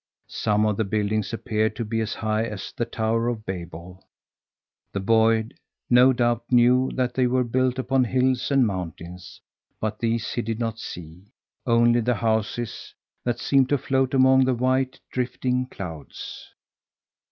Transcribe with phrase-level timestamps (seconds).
[0.25, 4.03] Some of the buildings appeared to be as high as the Tower of Babel.
[4.93, 5.49] The boy
[5.91, 9.39] no doubt knew that they were built upon hills and mountains,
[9.79, 11.27] but these he did not see
[11.67, 12.95] only the houses
[13.25, 16.47] that seemed to float among the white, drifting clouds.